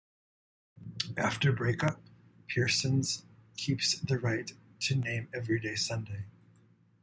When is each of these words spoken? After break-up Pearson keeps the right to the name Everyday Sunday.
After 1.15 1.51
break-up 1.53 2.01
Pearson 2.47 3.03
keeps 3.55 3.99
the 3.99 4.17
right 4.17 4.51
to 4.79 4.95
the 4.95 4.99
name 4.99 5.27
Everyday 5.31 5.75
Sunday. 5.75 6.25